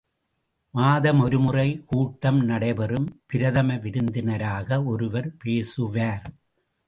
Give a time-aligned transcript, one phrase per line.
[0.73, 6.25] மாதம் ஒருமுறை கூட்டம் நடைபெறும் பிரதமவிருந்தினராக ஒருவர் பேசுவார்.